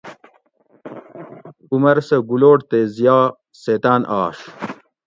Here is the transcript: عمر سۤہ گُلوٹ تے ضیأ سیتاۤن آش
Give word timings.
عمر 1.71 1.97
سۤہ 2.07 2.17
گُلوٹ 2.29 2.59
تے 2.69 2.79
ضیأ 2.95 3.19
سیتاۤن 3.61 4.01
آش 4.19 4.37